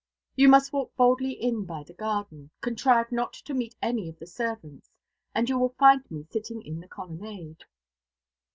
[0.35, 4.25] You must walk boldly in by the garden, contrive not to meet any of the
[4.25, 4.89] servants,
[5.35, 7.63] and you will find me sitting in the colonnade.